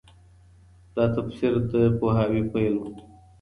[0.95, 2.83] دا تفسیر د پوهاوي پيل و.